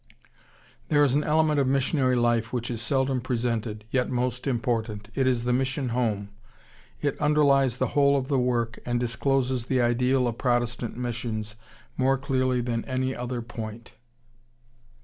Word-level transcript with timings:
There 0.87 1.03
is 1.03 1.13
an 1.13 1.23
element 1.23 1.59
of 1.59 1.67
missionary 1.67 2.15
life 2.15 2.51
which 2.51 2.71
is 2.71 2.81
seldom 2.81 3.21
presented, 3.21 3.85
yet 3.91 4.09
most 4.09 4.47
important. 4.47 5.09
It 5.13 5.27
is 5.27 5.43
the 5.43 5.53
mission 5.53 5.89
home.... 5.89 6.29
It 7.01 7.21
underlies 7.21 7.77
the 7.77 7.89
whole 7.89 8.17
of 8.17 8.27
the 8.27 8.39
work, 8.39 8.79
and 8.83 8.99
discloses 8.99 9.67
the 9.67 9.79
ideal 9.79 10.27
of 10.27 10.39
Protestant 10.39 10.97
missions 10.97 11.55
more 11.97 12.17
clearly 12.17 12.61
than 12.61 12.83
any 12.85 13.15
other 13.15 13.43
point.... 13.43 13.91